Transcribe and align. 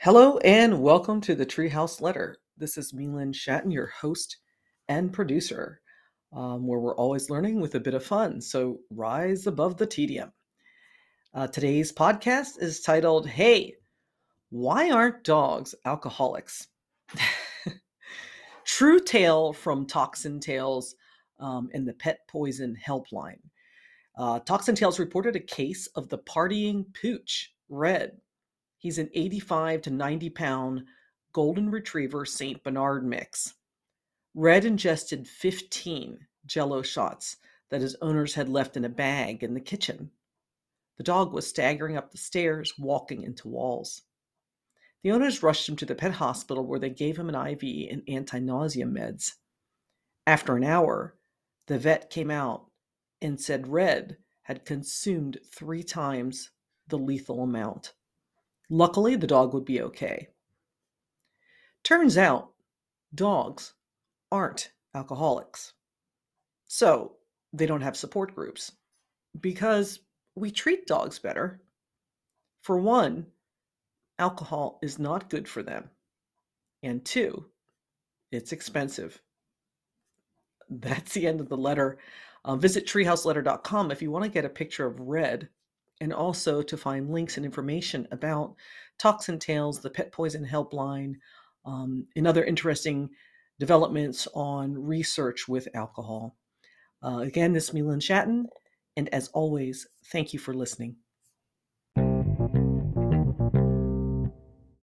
Hello 0.00 0.38
and 0.44 0.80
welcome 0.80 1.20
to 1.22 1.34
the 1.34 1.44
Treehouse 1.44 2.00
Letter. 2.00 2.36
This 2.56 2.78
is 2.78 2.92
Melan 2.92 3.34
Shatton, 3.34 3.72
your 3.72 3.88
host 3.88 4.36
and 4.86 5.12
producer, 5.12 5.80
um, 6.32 6.68
where 6.68 6.78
we're 6.78 6.94
always 6.94 7.30
learning 7.30 7.60
with 7.60 7.74
a 7.74 7.80
bit 7.80 7.94
of 7.94 8.04
fun. 8.04 8.40
So 8.40 8.78
rise 8.90 9.48
above 9.48 9.76
the 9.76 9.88
tedium. 9.88 10.30
Uh, 11.34 11.48
today's 11.48 11.92
podcast 11.92 12.62
is 12.62 12.80
titled, 12.80 13.26
Hey, 13.26 13.74
Why 14.50 14.88
Aren't 14.92 15.24
Dogs 15.24 15.74
Alcoholics? 15.84 16.68
True 18.64 19.00
tale 19.00 19.52
from 19.52 19.84
Toxin 19.84 20.38
Tails 20.38 20.94
um, 21.40 21.70
and 21.74 21.88
the 21.88 21.94
Pet 21.94 22.20
Poison 22.28 22.76
Helpline. 22.86 23.40
Uh, 24.16 24.38
Toxin 24.38 24.76
Tails 24.76 25.00
reported 25.00 25.34
a 25.34 25.40
case 25.40 25.88
of 25.96 26.08
the 26.08 26.18
partying 26.18 26.84
pooch, 26.94 27.52
Red, 27.68 28.12
He's 28.78 28.98
an 28.98 29.10
85 29.12 29.82
to 29.82 29.90
90 29.90 30.30
pound 30.30 30.84
golden 31.32 31.70
retriever 31.70 32.24
St. 32.24 32.62
Bernard 32.62 33.04
mix. 33.04 33.54
Red 34.34 34.64
ingested 34.64 35.26
15 35.26 36.26
jello 36.46 36.82
shots 36.82 37.36
that 37.70 37.80
his 37.80 37.96
owners 38.00 38.34
had 38.34 38.48
left 38.48 38.76
in 38.76 38.84
a 38.84 38.88
bag 38.88 39.42
in 39.42 39.54
the 39.54 39.60
kitchen. 39.60 40.12
The 40.96 41.02
dog 41.02 41.32
was 41.32 41.46
staggering 41.46 41.96
up 41.96 42.12
the 42.12 42.18
stairs, 42.18 42.78
walking 42.78 43.22
into 43.22 43.48
walls. 43.48 44.02
The 45.02 45.10
owners 45.10 45.42
rushed 45.42 45.68
him 45.68 45.76
to 45.76 45.86
the 45.86 45.94
pet 45.94 46.12
hospital 46.12 46.64
where 46.64 46.80
they 46.80 46.90
gave 46.90 47.18
him 47.18 47.28
an 47.28 47.34
IV 47.34 47.90
and 47.90 48.02
anti 48.08 48.38
nausea 48.38 48.84
meds. 48.84 49.34
After 50.26 50.56
an 50.56 50.64
hour, 50.64 51.16
the 51.66 51.78
vet 51.78 52.10
came 52.10 52.30
out 52.30 52.70
and 53.20 53.40
said 53.40 53.68
Red 53.68 54.18
had 54.42 54.64
consumed 54.64 55.38
three 55.44 55.82
times 55.82 56.50
the 56.86 56.98
lethal 56.98 57.42
amount. 57.42 57.94
Luckily, 58.70 59.16
the 59.16 59.26
dog 59.26 59.54
would 59.54 59.64
be 59.64 59.80
okay. 59.80 60.28
Turns 61.82 62.18
out, 62.18 62.52
dogs 63.14 63.74
aren't 64.30 64.72
alcoholics. 64.94 65.72
So, 66.66 67.16
they 67.52 67.66
don't 67.66 67.80
have 67.80 67.96
support 67.96 68.34
groups 68.34 68.72
because 69.40 70.00
we 70.34 70.50
treat 70.50 70.86
dogs 70.86 71.18
better. 71.18 71.62
For 72.62 72.78
one, 72.78 73.26
alcohol 74.18 74.78
is 74.82 74.98
not 74.98 75.30
good 75.30 75.48
for 75.48 75.62
them. 75.62 75.88
And 76.82 77.04
two, 77.04 77.46
it's 78.30 78.52
expensive. 78.52 79.20
That's 80.68 81.14
the 81.14 81.26
end 81.26 81.40
of 81.40 81.48
the 81.48 81.56
letter. 81.56 81.98
Uh, 82.44 82.56
visit 82.56 82.86
treehouseletter.com 82.86 83.90
if 83.90 84.02
you 84.02 84.10
want 84.10 84.24
to 84.24 84.30
get 84.30 84.44
a 84.44 84.50
picture 84.50 84.86
of 84.86 85.00
Red 85.00 85.48
and 86.00 86.12
also 86.12 86.62
to 86.62 86.76
find 86.76 87.10
links 87.10 87.36
and 87.36 87.44
information 87.44 88.06
about 88.10 88.54
Toxin 88.98 89.38
Tails, 89.38 89.80
the 89.80 89.90
Pet 89.90 90.12
Poison 90.12 90.46
Helpline, 90.46 91.14
um, 91.64 92.06
and 92.16 92.26
other 92.26 92.44
interesting 92.44 93.10
developments 93.58 94.28
on 94.34 94.74
research 94.74 95.48
with 95.48 95.68
alcohol. 95.74 96.36
Uh, 97.02 97.18
again, 97.18 97.52
this 97.52 97.68
is 97.68 97.74
Melan 97.74 98.00
Shatton, 98.00 98.44
and 98.96 99.12
as 99.12 99.28
always, 99.28 99.86
thank 100.06 100.32
you 100.32 100.38
for 100.38 100.54
listening. 100.54 100.96